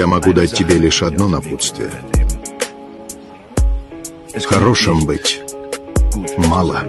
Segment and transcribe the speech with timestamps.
[0.00, 1.90] Я могу дать тебе лишь одно напутствие.
[4.46, 5.42] Хорошим быть
[6.38, 6.84] мало.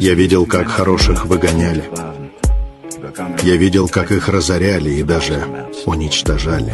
[0.00, 1.84] Я видел, как хороших выгоняли.
[3.44, 5.46] Я видел, как их разоряли и даже
[5.86, 6.72] уничтожали.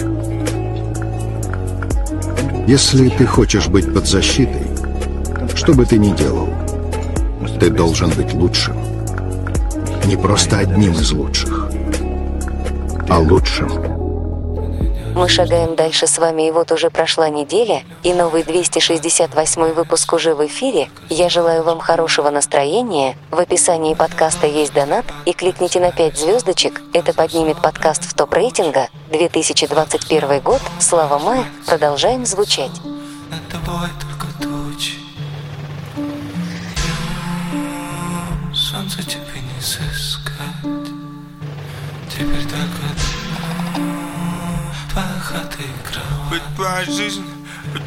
[2.66, 4.66] Если ты хочешь быть под защитой,
[5.56, 6.48] что бы ты ни делал,
[7.60, 8.78] ты должен быть лучшим.
[10.06, 11.70] Не просто одним из лучших,
[13.10, 13.97] а лучшим.
[15.18, 20.32] Мы шагаем дальше с вами, и вот уже прошла неделя, и новый 268 выпуск уже
[20.32, 20.90] в эфире.
[21.10, 23.18] Я желаю вам хорошего настроения.
[23.32, 26.80] В описании подкаста есть донат, и кликните на 5 звездочек.
[26.92, 28.90] Это поднимет подкаст в топ рейтинга.
[29.10, 30.60] 2021 год.
[30.78, 31.44] Слава Май.
[31.66, 32.70] Продолжаем звучать.
[38.54, 40.92] Солнце тебе не сыскать.
[42.08, 42.77] Теперь так
[46.30, 47.24] Ведь твоя жизнь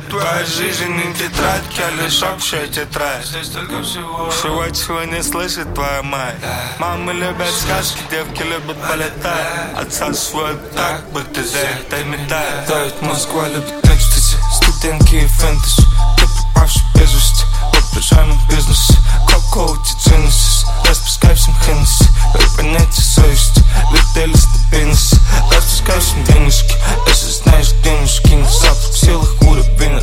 [0.09, 5.73] Твоя жизнь не тетрадь, а лишь общая тетрадь Здесь только всего Всего, чего не слышит
[5.73, 6.36] твоя мать
[6.80, 13.73] Мамы любят сказки, девки любят полетать Отсасывают так, будто за это металл Тает Москва любит
[13.84, 15.84] экстази Студентки и фэнтези
[16.17, 18.95] Ты попавший без вести В пижамном бизнесе
[19.52, 20.66] Коко, Genesis.
[20.85, 25.19] Распускай всем Хеннесси Вы понятие совести Летели стабильности
[25.53, 26.75] Распускай всем денежки
[27.07, 29.99] Если знаешь денежки Не запах в силах уровень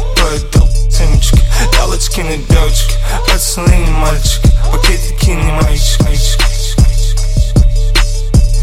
[0.52, 1.41] дел ценнички
[1.78, 2.94] Галочки на девочки
[3.26, 6.02] Пацаны не мальчики Пакетики не мальчики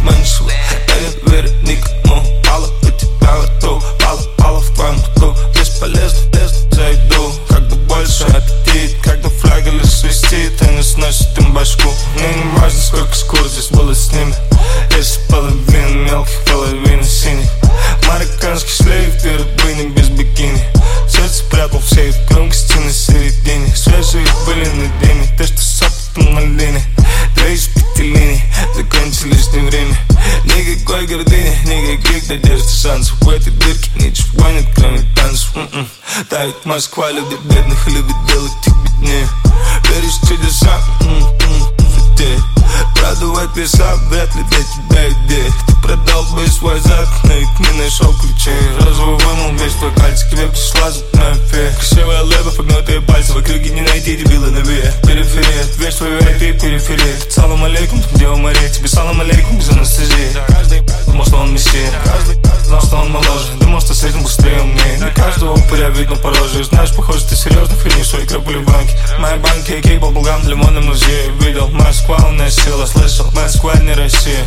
[0.01, 6.75] Меньше верит, верит никому Мало у тебя в рту Мало, мало в рту Бесполезно, бездна
[6.75, 8.64] зайду Когда больше аппетит
[10.95, 11.89] сносит им башку.
[12.15, 14.33] Мне не важно, сколько скоро здесь было с ними.
[14.95, 17.49] Если половина мелких, половина синих.
[18.07, 20.63] Марокканский шлейф, ты рабыня без бикини.
[21.09, 23.75] Сердце прятал в сейф, громкости на середине.
[23.75, 25.81] Свежие были на день, ты что с
[26.15, 26.83] на линии
[27.35, 28.41] Две из пяти линий,
[28.73, 29.97] закончили лишнее время.
[30.45, 33.21] Никакой гордыни, никаких надежд и шансов.
[33.21, 35.55] В этой дырке ничего нет, кроме танцев.
[35.55, 35.87] М-м.
[36.29, 38.15] Давит Москва, любит бедных, любит
[38.95, 39.27] делать их беднее
[39.89, 42.64] Веришь в чудеса, м-м,
[42.95, 46.79] Продувать песок, вряд ли для тебя идея Ты продал бы свой
[47.45, 52.51] ведь не нашел ключей Розовый вымыл весь твой пальцы, тебе пришла зубная фея Красивая леба,
[52.51, 57.15] погнутые пальцы, в округе не найти дебила на бе Периферия, твой век, ты периферия.
[57.29, 60.35] Салам алейкум, там где Мария, тебе салам алейкум без анестезии
[61.15, 61.89] думал, что он мессия,
[62.65, 63.53] знал, что он моложе.
[63.59, 64.99] Думал, что с этим быстрее умнее.
[64.99, 68.97] Не каждого упыря видно по роже Знаешь, похоже, ты серьезно хранишь свои крапули в банке
[69.19, 74.43] Мои банки, кейк, баблгам, лимонный музей Видел, Москва, умная сила, слышал Москва, не Россия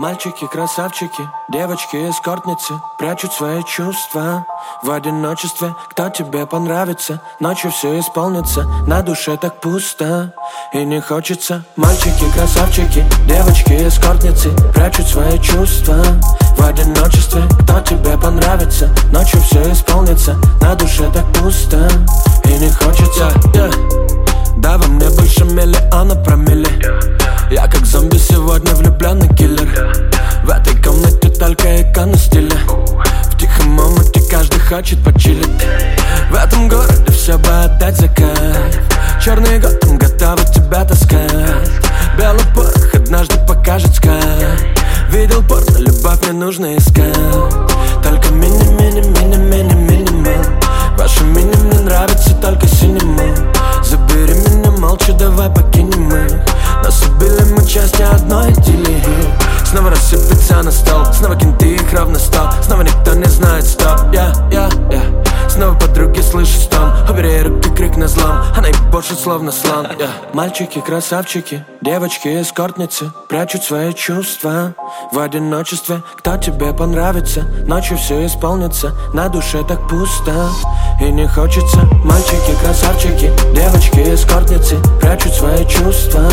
[0.00, 4.46] Мальчики, красавчики, девочки, эскортницы Прячут свои чувства
[4.82, 5.74] в одиночестве.
[5.90, 8.64] Кто тебе понравится, ночью все исполнится.
[8.86, 10.32] На душе так пусто
[10.72, 11.64] и не хочется.
[11.76, 16.02] Мальчики, красавчики, девочки, эскортницы Прячут свои чувства
[16.56, 17.42] в одиночестве.
[17.64, 20.34] Кто тебе понравится, ночью все исполнится.
[20.62, 21.90] На душе так пусто
[22.46, 23.30] и не хочется.
[23.52, 24.00] Yeah.
[24.60, 26.66] Да, во мне больше миллиона промили
[27.50, 29.59] Я как зомби сегодня влюбленный киллер
[34.70, 35.48] хочет почилить.
[36.30, 38.76] В этом городе все бы отдать за кайф
[39.20, 41.72] Черный готом готовы тебя таскать.
[42.16, 44.22] Белый порох однажды покажет скай
[45.10, 47.16] Видел порно, любовь не нужно искать.
[48.04, 50.44] Только мини-мини-мини-мини-минимал
[50.96, 53.34] Ваша мини мне нравится только синема.
[53.82, 56.30] Забери меня молча, давай покинем их.
[56.84, 59.02] Нас убили мы части одной идиллии
[59.64, 61.49] Снова рассыпется на стол Снова кенты
[69.30, 69.86] словно слон.
[69.86, 70.10] Yeah.
[70.32, 74.74] Мальчики, красавчики, девочки, эскортницы Прячут свои чувства
[75.12, 76.02] в одиночестве.
[76.16, 80.48] Кто тебе понравится, ночью все исполнится На душе так пусто.
[81.00, 81.78] И не хочется.
[82.04, 86.28] Мальчики, красавчики, девочки, эскортницы Прячут свои чувства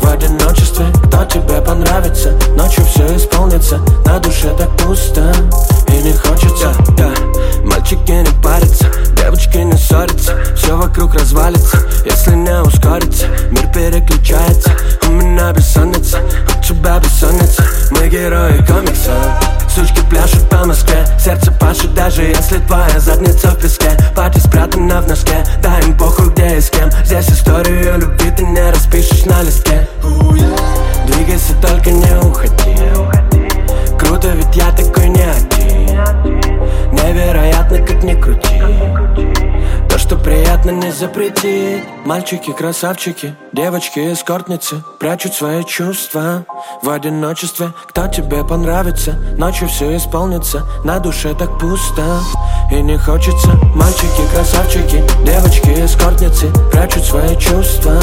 [0.00, 0.86] в одиночестве.
[1.04, 5.34] Кто тебе понравится, ночью все исполнится На душе так пусто.
[5.88, 7.10] И не хочется да,
[7.64, 8.86] Мальчики не парятся,
[9.28, 13.26] девочки не ссорятся Все вокруг развалится, если не ускорится.
[13.50, 14.70] Мир переключается,
[15.06, 19.12] у меня бессонница У тебя бессонница, мы герои комикса.
[19.68, 23.90] Сучки пляшут по Москве Сердце пашет, даже если твоя задница в песке.
[24.16, 26.90] Пати спрятана в носке Да им похуй где и с кем.
[27.04, 29.86] Здесь историю любви ты не распишешь на листке.
[31.06, 32.78] Двигайся, только не уходи.
[33.98, 35.77] Круто, ведь я такой не один
[36.92, 38.62] Невероятно, как ни крути.
[39.88, 46.44] То, что приятно, не запретить Мальчики, красавчики, девочки, эскортницы Прячут свои чувства
[46.82, 47.72] в одиночестве.
[47.88, 50.62] Кто тебе понравится, ночью все исполнится.
[50.84, 52.20] На душе так пусто.
[52.70, 53.48] И не хочется.
[53.74, 58.00] Мальчики, красавчики, девочки, эскортницы Прячут свои чувства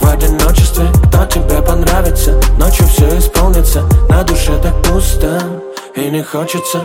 [0.00, 0.86] в одиночестве.
[1.08, 3.82] Кто тебе понравится, ночью все исполнится.
[4.08, 5.40] На душе так пусто.
[5.94, 6.82] И не хочется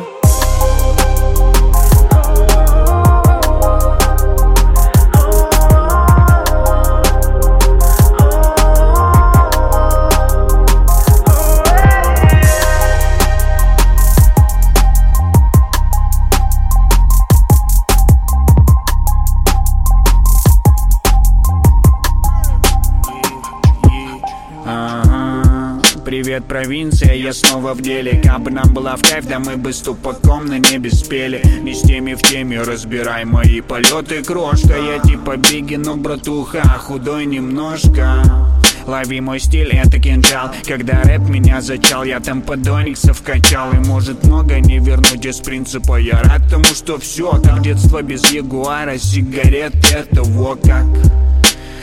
[26.40, 28.22] Привет, провинция, я снова в деле.
[28.24, 31.42] Как бы нам была в кайф, да мы бы ступаком на небе спели.
[31.64, 34.24] Не с теми в теме, разбирай мои полеты.
[34.24, 38.24] Крошка, я типа Биги, но братуха Худой немножко.
[38.88, 40.52] Лови мой стиль, это кинжал.
[40.66, 45.98] Когда рэп меня зачал, я там подониксов качал И может много не вернуть из принципа.
[45.98, 50.86] Я рад тому, что все как детство без ягуара Сигарет, это во как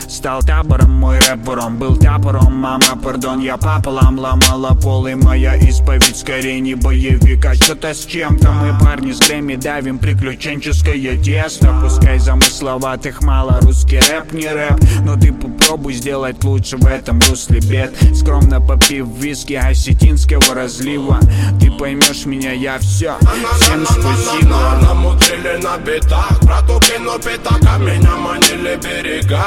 [0.09, 6.61] Стал табором, мой рэпером Был тапором, мама, пардон, я пополам Ломала полы, моя исповедь Скорее
[6.61, 8.51] не боевик, а что-то с чем-то.
[8.51, 11.75] Мы парни с Грэмми давим приключенческое тесто.
[11.83, 14.81] Пускай замысловатых мало, русский рэп не рэп.
[15.03, 17.95] Но ты попробуй сделать лучше в этом русле бед.
[18.15, 21.19] Скромно попив виски осетинского разлива.
[21.61, 23.17] Ты поймешь меня, я все
[23.61, 24.79] Всем спасибо.
[24.83, 26.43] Намудрили на битах.
[26.43, 29.45] Брату кину пятака Меня манили берега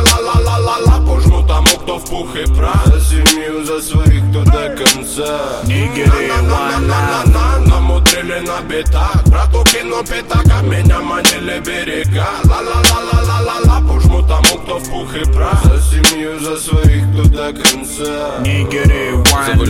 [0.00, 5.60] Ла-ла-ла-ла-ла-ла-ла Пожму тому, кто в пух и прах За семью, за своих, кто до конца
[5.66, 14.78] one love Намудрили на битах Брату кину пятака Меня манили берега Ла-ла-ла-ла-ла-ла-ла Пожму тому, кто
[14.78, 19.66] в пух и прах За семью, за своих, кто до конца Нигери, one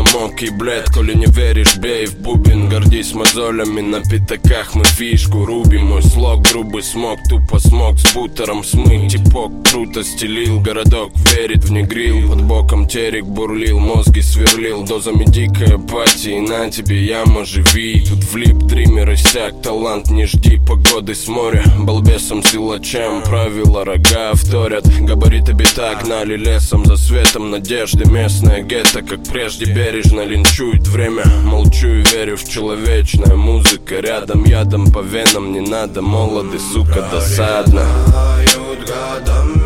[0.00, 5.44] замок и блед Коли не веришь, бей в бубен Гордись мозолями на пятаках Мы фишку
[5.44, 9.12] рубим Мой слог грубый смог Тупо смог с бутером смыть.
[9.12, 15.74] Типок круто стелил Городок верит в негрил Под боком терек бурлил Мозги сверлил Дозами дикой
[15.74, 18.04] апатии На тебе яма живи.
[18.08, 21.64] Тут влип дример иссяк Талант не жди погоды с моря.
[21.78, 24.86] Балбесом силачам Правила рога вторят.
[25.00, 28.08] Габариты бита гнали лесом За светом надежды.
[28.10, 31.24] Местная гетто, как прежде бережно линчует время.
[31.44, 33.34] Молчу и верю в человечное.
[33.34, 35.52] Музыка рядом, ядом по венам.
[35.52, 37.84] Не надо, молоды, сука, досадно.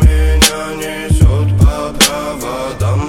[0.01, 3.04] Меня несет по проводам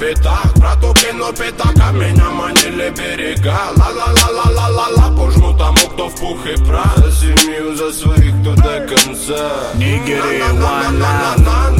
[0.00, 6.46] Намудрили на битах Брату кину пятака Меня манили берега Ла-ла-ла-ла-ла-ла-ла Пожму тому, кто в пух
[6.46, 10.98] и прах За семью, за своих, кто до конца Нигери, one love.
[10.98, 11.79] На-на-на-на-на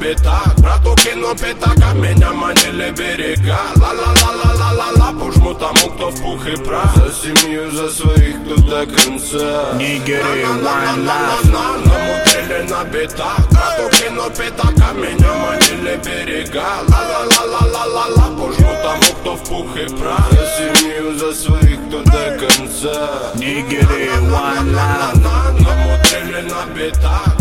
[0.00, 6.94] битах Брату кину пятака Меня манили берега Ла-ла-ла-ла-ла-ла-ла Пожму тому, кто в пух и прах
[6.96, 13.96] За семью, за своих, кто до конца Нигери, one love на Намудрили на битах Брату
[13.96, 16.64] кину пятака Меня манили берега.
[16.88, 20.30] Ла-ла-ла-ла-ла-ла-ла Пожму тому, кто в пух и прах.
[20.30, 27.39] За семью, за своих, кто до конца Нигери, one love на Намудрили на битах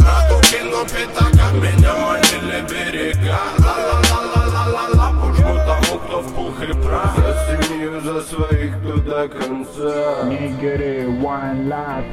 [0.50, 8.02] кину пятака Меня манили берега Ла-ла-ла-ла-ла-ла-ла Пожму тому, кто в пух и прах За семью,
[8.02, 12.06] за своих, кто до конца Нигери, one love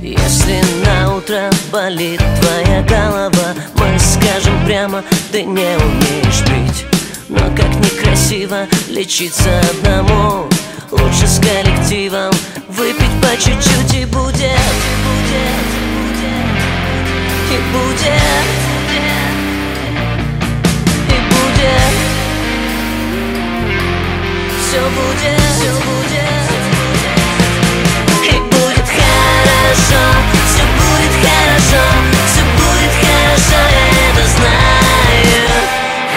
[0.00, 6.86] Если на утро болит твоя голова Мы скажем прямо, ты не умеешь пить
[7.28, 7.70] Но как
[8.02, 10.48] красиво лечиться одному
[10.90, 12.32] Лучше с коллективом
[12.68, 15.85] выпить по чуть-чуть и будет
[17.48, 18.12] И будет
[28.88, 30.02] хорошо,
[30.46, 31.84] все будет хорошо
[32.26, 35.46] Все будет хорошо, я это знаю.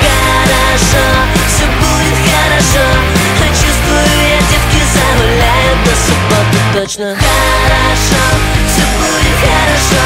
[0.02, 1.06] Хорошо,
[1.48, 2.86] все будет хорошо.
[3.40, 7.08] А чувствую я девки загуляют до субботы точно.
[7.16, 8.24] Хорошо,
[8.68, 10.04] все будет хорошо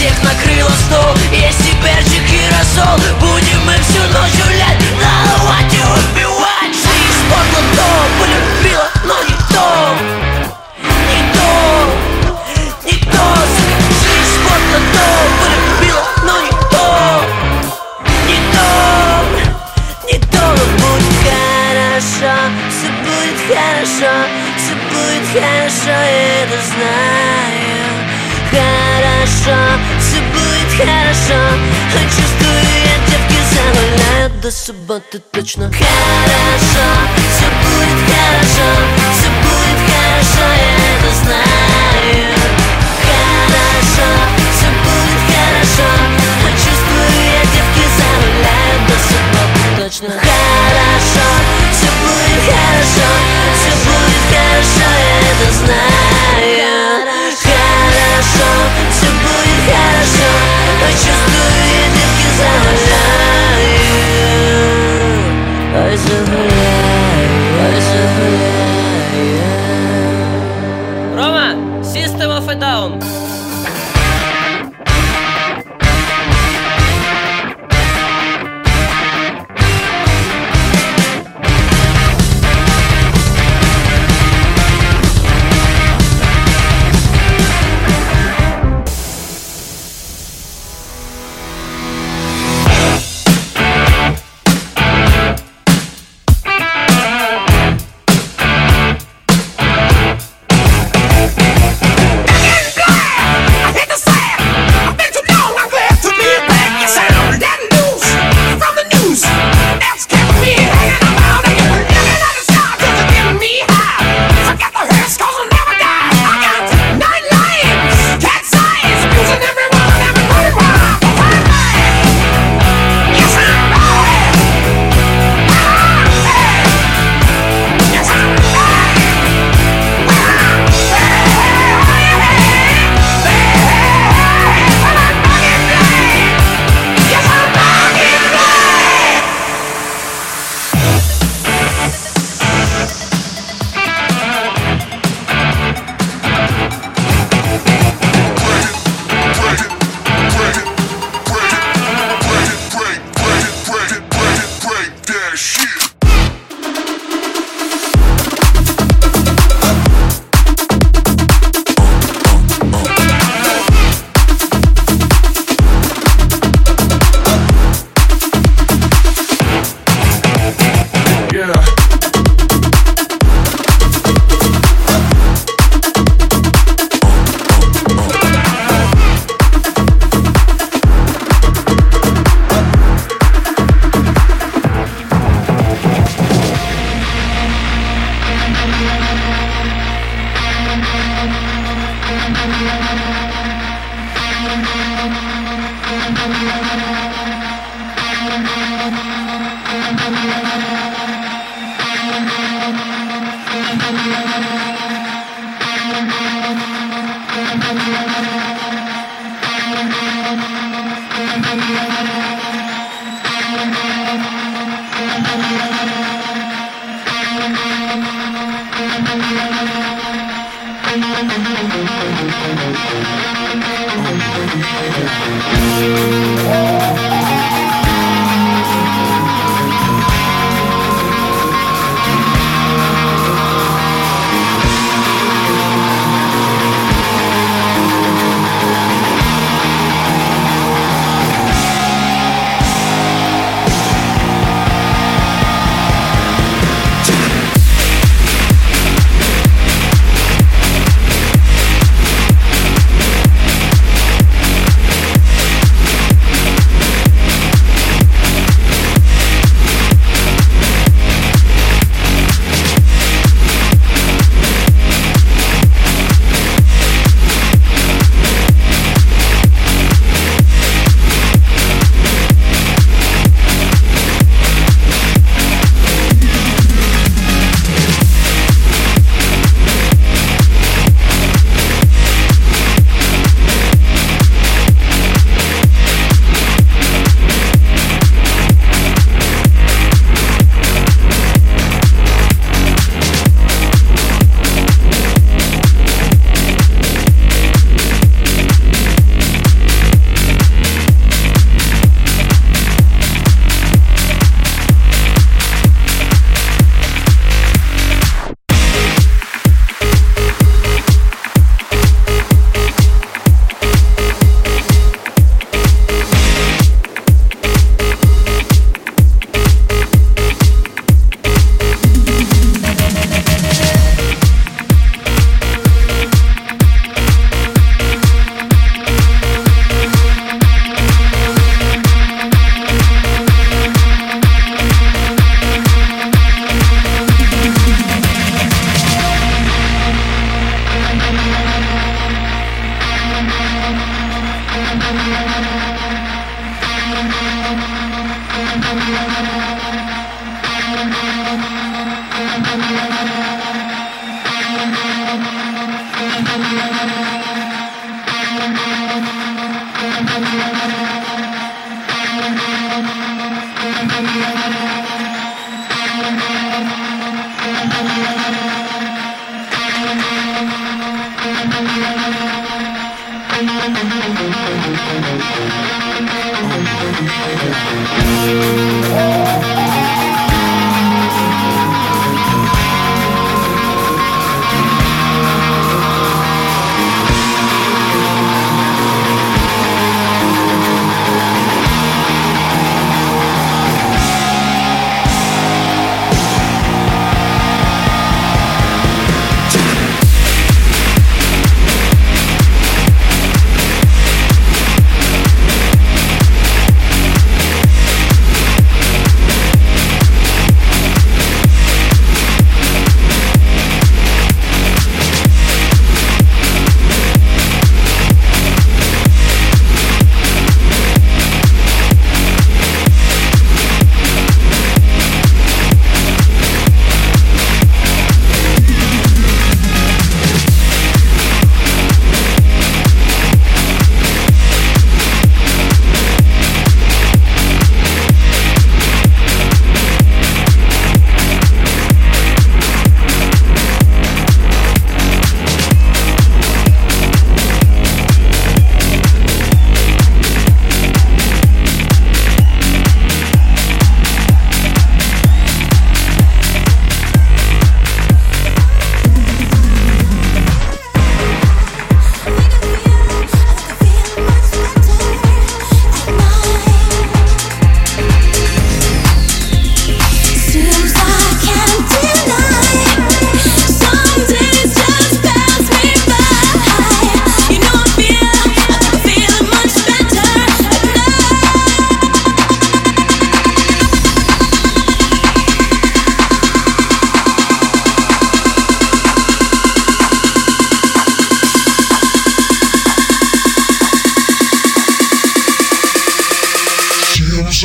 [0.00, 2.96] всех накрыла стол Есть и перчик, и рассол.
[3.20, 5.29] Будем мы всю ночь гулять Наливать
[25.32, 27.90] хорошо, я это знаю.
[28.50, 29.58] Хорошо,
[30.00, 31.40] все будет хорошо,
[31.94, 35.70] а чувствую я девки загуляют до субботы точно.
[35.70, 37.69] Хорошо, все будет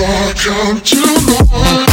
[0.06, 1.85] Why can't you know?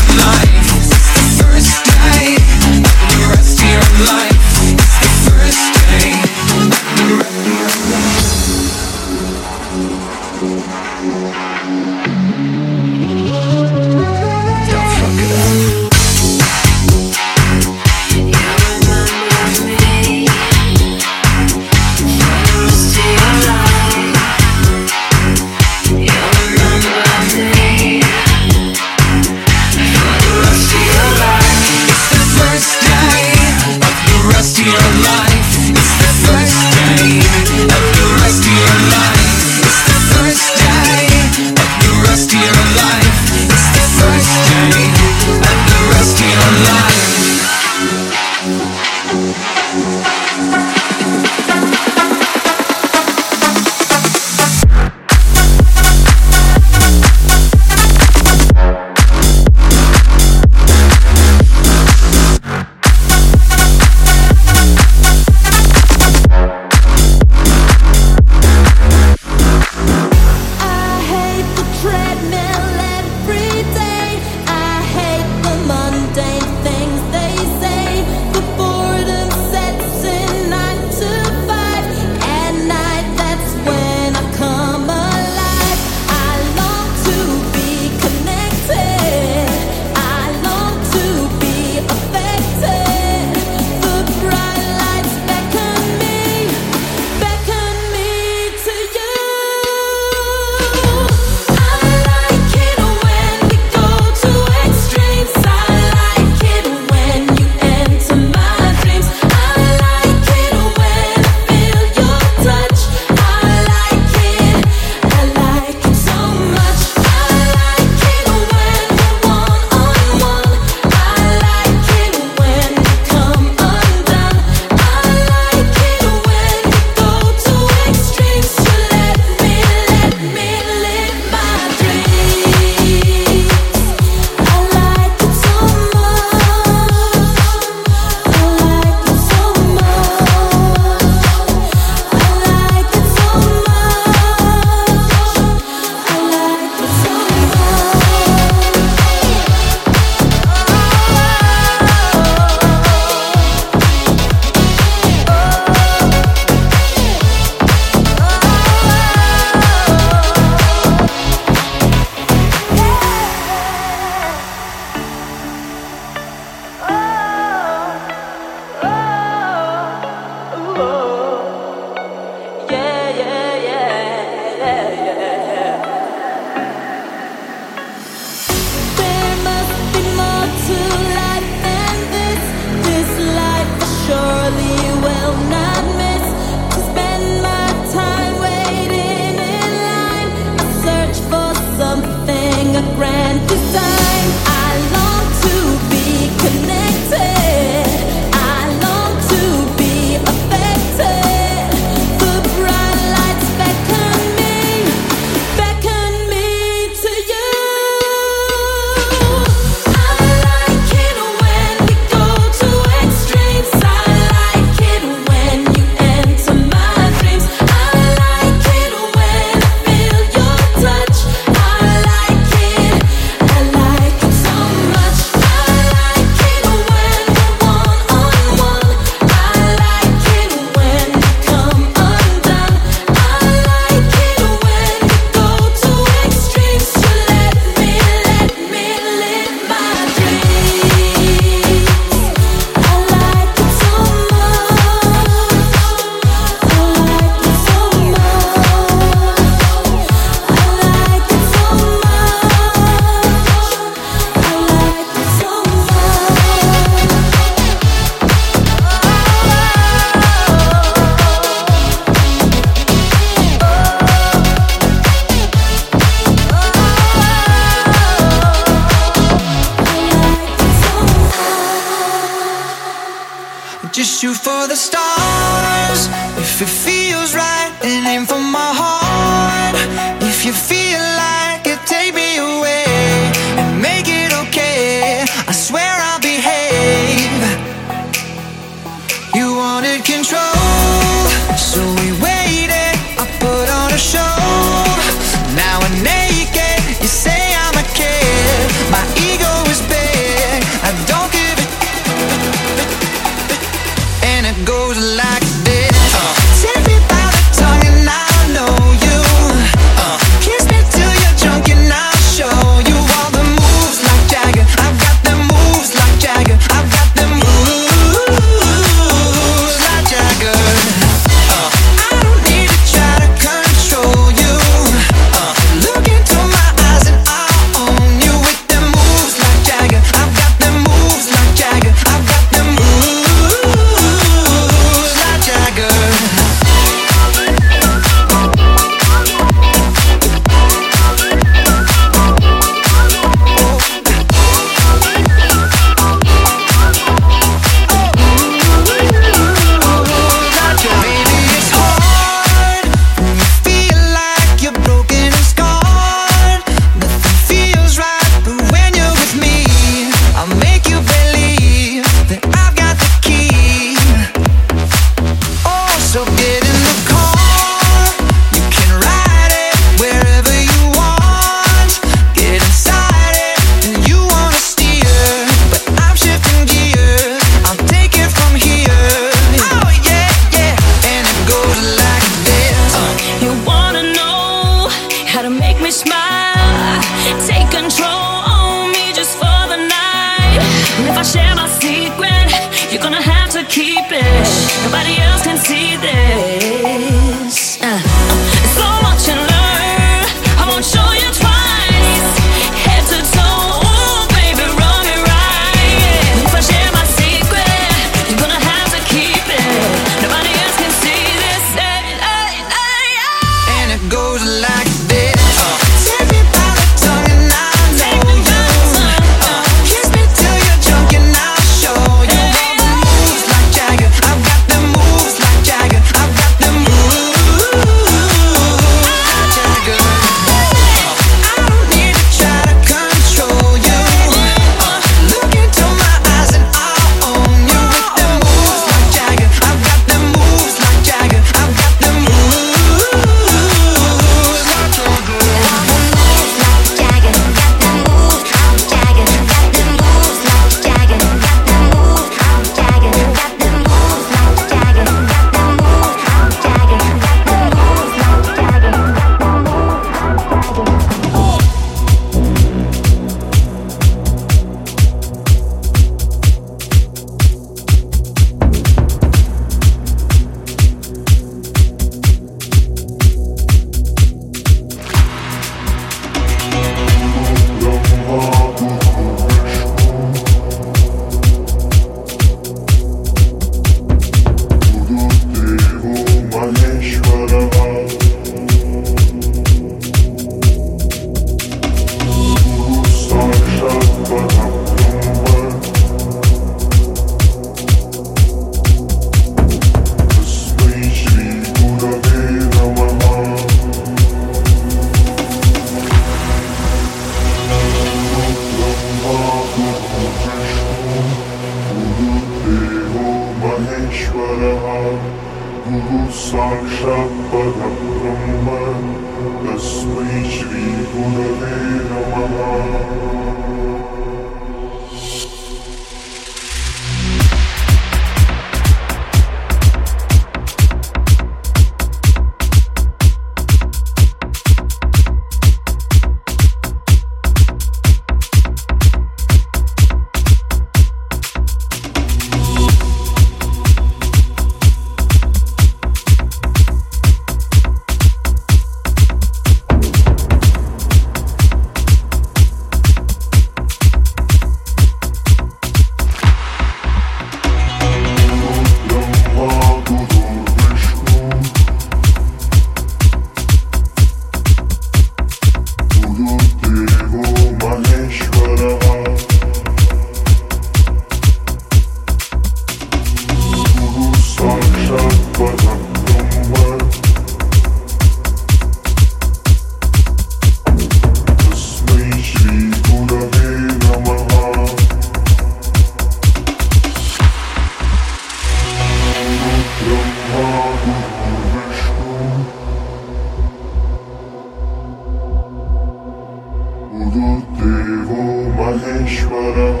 [597.34, 598.42] गुरुदेवो
[598.78, 600.00] महेश्वरः।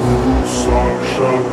[0.00, 1.51] गुरुसाक्षात्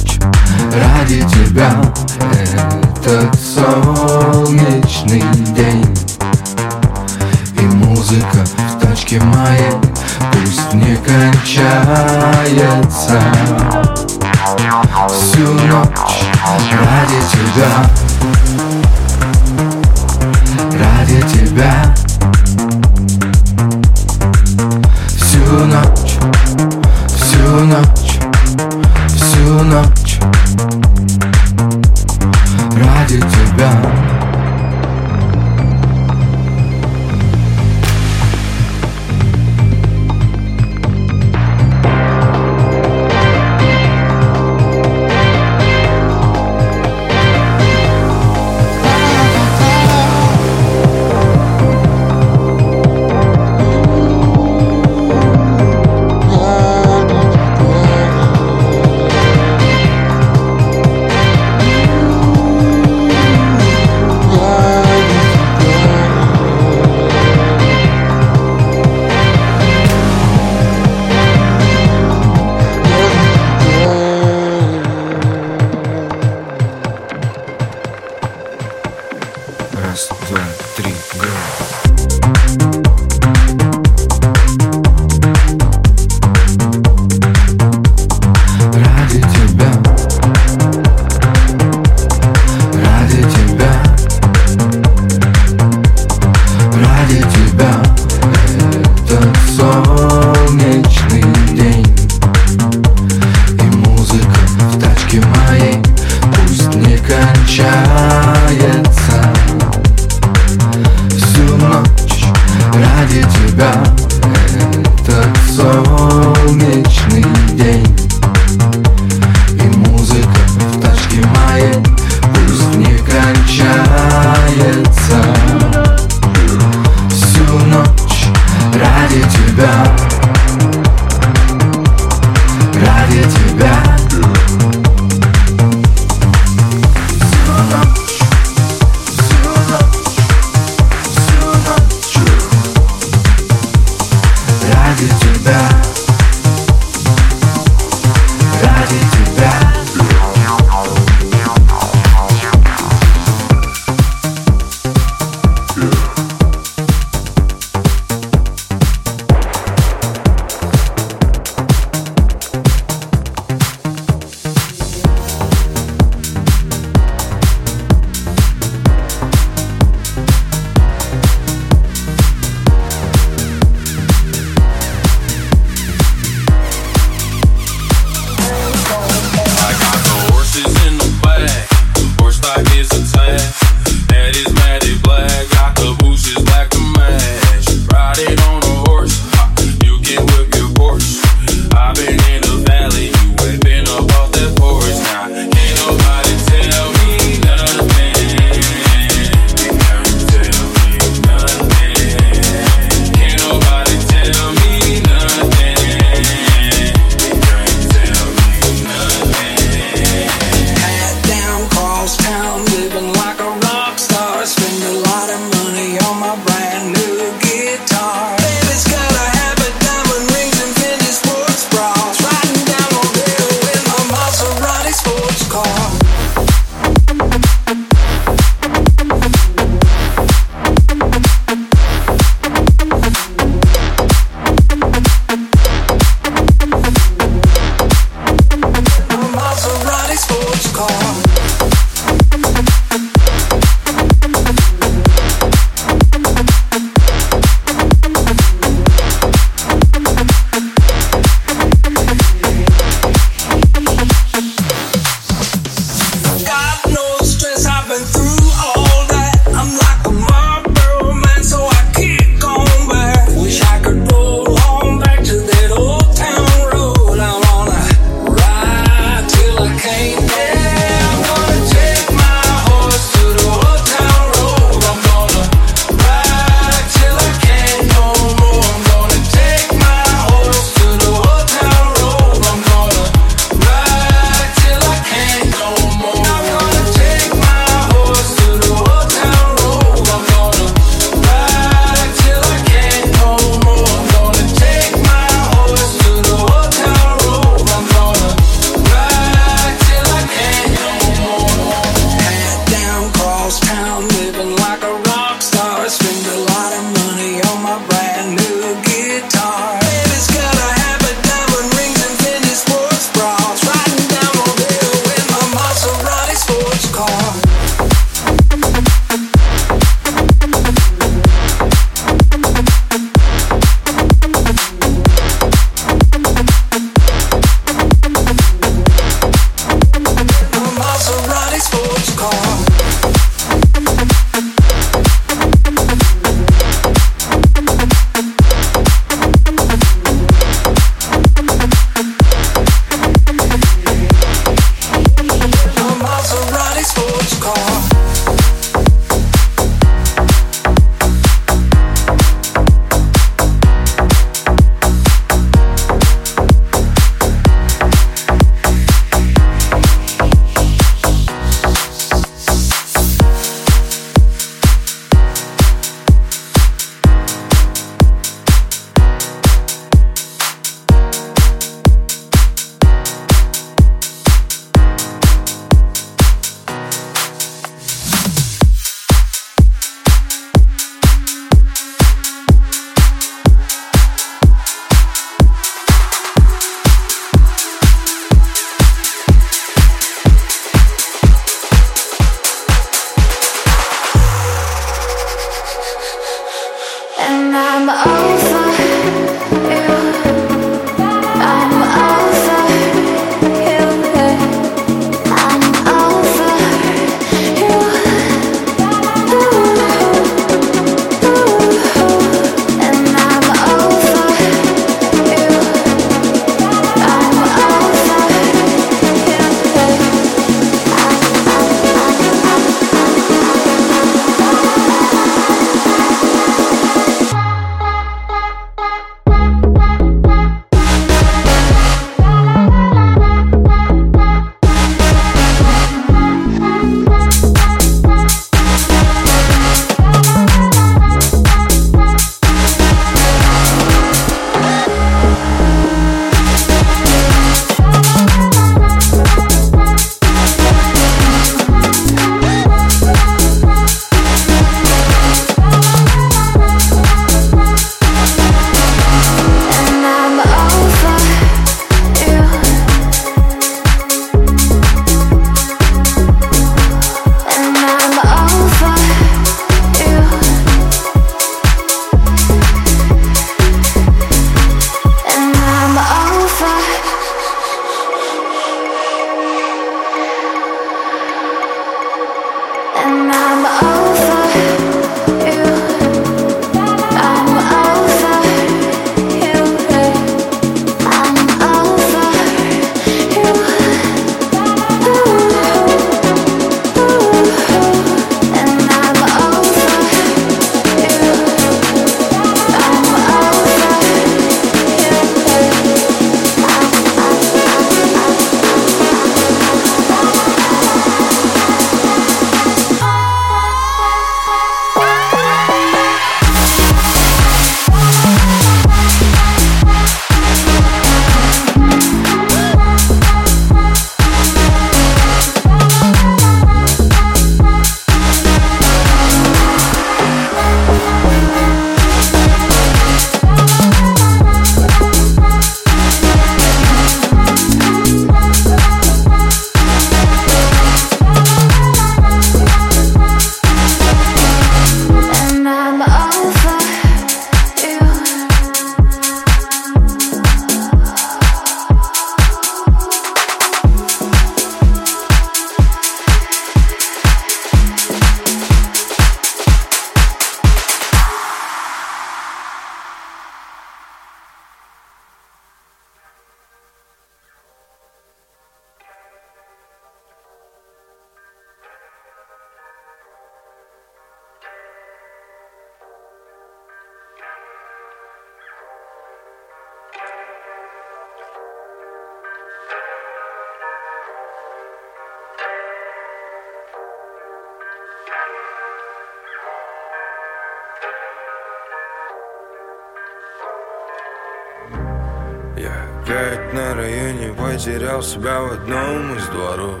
[597.86, 600.00] потерял себя в одном из дворов.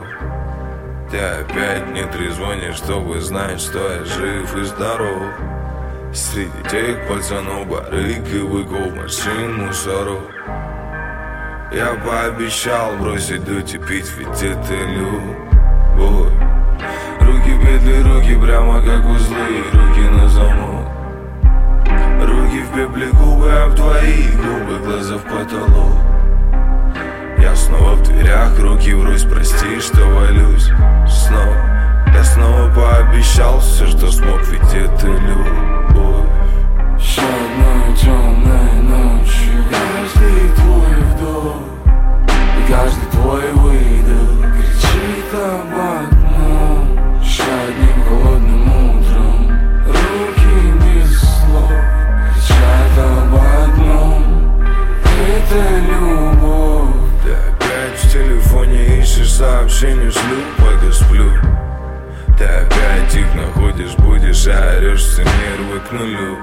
[1.08, 5.22] Ты опять не трезвонишь, чтобы знать, что я жив и здоров.
[6.12, 10.22] Среди тех пацанов барыг и быков машин мусоров
[11.72, 16.32] Я пообещал бросить дуть и пить, ведь это любовь
[18.42, 20.88] прямо как узлы, руки на замок.
[22.20, 26.05] Руки в пепле губы, а в твоих губы глаза в потолок
[27.46, 30.68] Я снова в дверях, руки врозь, прости, что валюсь.
[31.08, 31.54] Снова,
[32.12, 36.26] я снова пообещал все, что смог, ведь это любовь.
[36.98, 41.62] Еще одной темной ночью Каждый твой вдох
[42.58, 47.20] И каждый твой выдох Кричит об одном.
[47.22, 49.38] Еще одним холодным утром
[49.86, 51.70] Руки без слов
[52.34, 54.24] Кричат об одном.
[55.28, 56.25] Это любовь
[59.76, 61.30] сообщения, шлю, пока сплю.
[62.38, 66.38] Ты опять их находишь, будешь, а орешь все нервы к нулю.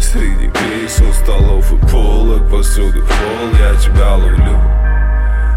[0.00, 4.60] Среди кресел, столов и полок, посуды в пол я тебя ловлю.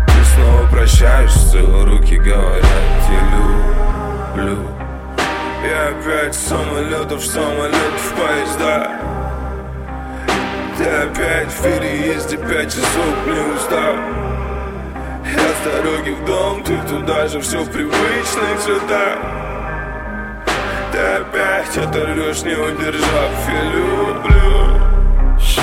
[0.08, 2.64] Ты снова прощаешься, руки говорят,
[3.10, 4.60] я люблю.
[5.64, 8.92] Я опять с самолетов, самолетов, поезда.
[10.78, 14.23] Ты опять в переезде, пять часов не устал
[15.26, 19.20] Я с дороги в дом, ты туда же, все в привычных цветах
[20.92, 24.44] Ты опять оторвешь, не удержав, я люблю.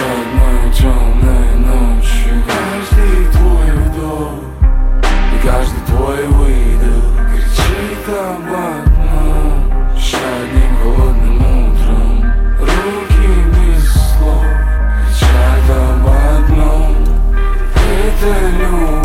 [0.00, 2.42] Одной темной ночью.
[2.46, 4.40] Каждый твой вдох
[5.34, 7.04] И каждый твой выдох
[7.34, 9.70] Кричит об одном.
[9.92, 14.44] Одним холодным утром Руки без слов
[15.06, 16.96] Кричат об одном.
[17.76, 18.99] Это любовь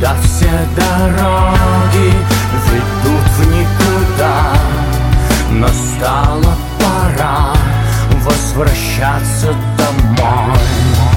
[0.00, 2.14] Когда все дороги
[2.70, 4.54] ведут в никуда.
[5.50, 7.52] Настала пора
[8.24, 11.07] возвращаться домой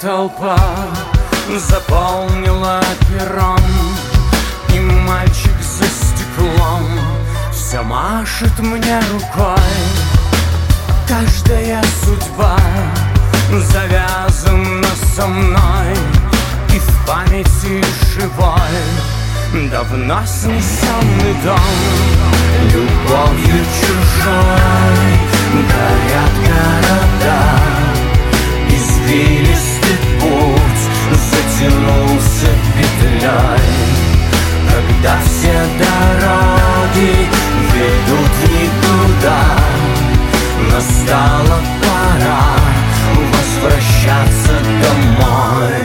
[0.00, 0.58] толпа
[1.58, 3.60] заполнила перрон.
[4.74, 6.86] И мальчик за стеклом
[7.52, 9.56] все машет мне рукой.
[11.06, 12.56] Каждая судьба
[13.72, 15.94] завязана со мной.
[16.72, 17.84] И в памяти
[18.14, 21.58] живой Давно снесенный дом.
[22.72, 25.18] Любовью чужой
[25.52, 27.40] Горят города
[28.68, 29.49] Извилистый
[30.20, 30.84] путь
[31.30, 33.80] Затянулся петлей.
[34.70, 37.28] Когда все дороги
[37.74, 39.40] Ведут никуда
[40.72, 42.44] Настала пора
[43.32, 45.79] Возвращаться домой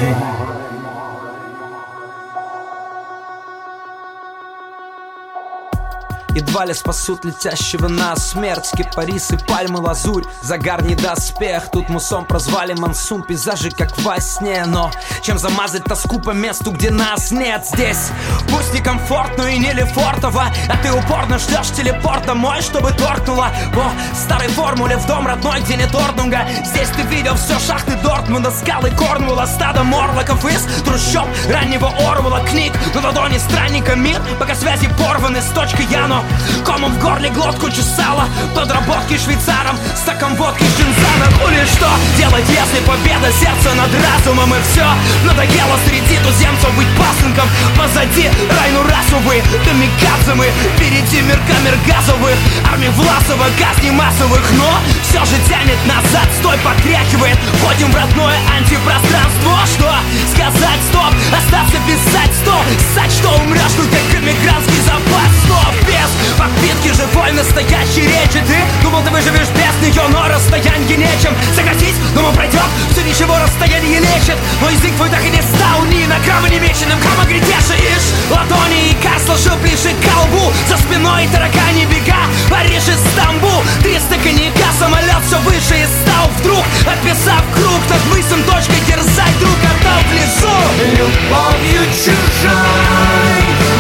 [6.36, 8.70] Едва ли спасут летящего на смерть.
[8.76, 11.72] Кипарисы, пальмы, лазурь, загар не доспех.
[11.72, 14.66] Тут мусом прозвали мансум, пейзажи как во сне.
[14.66, 17.66] Но чем замазать тоску по месту, где нас нет?
[17.66, 18.10] Здесь
[18.50, 23.50] Пусть не комфортно и не лефортово А ты упорно ждешь телепорт домой, чтобы торкнуло.
[23.74, 28.52] По старой формуле в дом родной, где нет ордунга Здесь ты видел все шахты Дортмунда,
[28.52, 34.90] скалы Корнуэлла Стадо морлоков из трущоб раннего Орвала Книг на ладони странника мир, пока связи
[35.00, 36.25] порваны с точкой Яно
[36.66, 42.46] Комом в горле глотку чесала Подработки швейцаром Стаком водки с джинсаном Ну или что делать,
[42.50, 44.86] если победа сердца над разумом И все
[45.26, 47.48] надоело среди туземцев быть пасынком.
[47.78, 50.48] Позади райну расовый Камикадзе мы.
[50.76, 52.38] Впереди мир камер газовых
[52.72, 54.44] Армии Власова, газ не массовых.
[54.58, 54.70] Но
[55.04, 57.38] все же тянет назад Стой, покрякивает.
[57.60, 59.54] Входим в родное антипространство.
[59.66, 59.92] Что
[60.34, 65.30] сказать, стоп Остаться писать, стоп Ссать, что умрешь, тут как эмигрантский запас.
[65.46, 68.43] Стоп, без в Подпитки живой настоящей речи.
[68.45, 71.34] Ты думал, ты выживешь без нее, но расстояние нечем.
[71.55, 74.38] Согласись, думал, пройдет, все ничего расстояние лечит.
[74.61, 78.91] Но язык твой так и не стал ни на грамм не меченым Грамма гретешишь ладони
[78.91, 80.51] и ка сложил ближе к колбу.
[80.68, 83.63] За спиной таракани бега, Париж и Стамбул.
[83.84, 86.63] Триста коньяка, самолет все выше и стал вдруг.
[86.86, 90.55] Описав круг, над мысом точкой дерзать друг отдал в лесу
[90.97, 93.36] Любовью чужой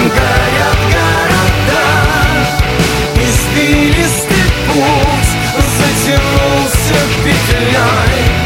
[0.09, 1.04] горят горы
[7.55, 8.44] tonight